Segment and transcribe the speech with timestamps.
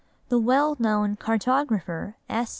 [0.29, 2.49] The well known cartographer, S.